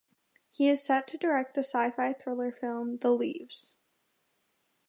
He 0.49 0.67
is 0.67 0.81
set 0.81 1.07
to 1.09 1.17
direct 1.19 1.53
the 1.53 1.59
sci-fi 1.59 2.13
thriller 2.13 2.51
film 2.51 2.97
"The 2.97 3.11
Leaves". 3.11 3.75